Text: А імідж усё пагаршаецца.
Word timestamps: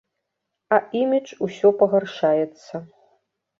А 0.77 0.79
імідж 1.01 1.29
усё 1.49 1.73
пагаршаецца. 1.83 2.75